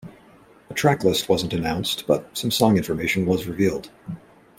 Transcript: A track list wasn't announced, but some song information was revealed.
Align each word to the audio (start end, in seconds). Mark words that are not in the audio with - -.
A 0.71 0.73
track 0.73 1.03
list 1.03 1.29
wasn't 1.29 1.53
announced, 1.53 2.05
but 2.07 2.35
some 2.35 2.49
song 2.49 2.75
information 2.75 3.27
was 3.27 3.45
revealed. 3.45 3.91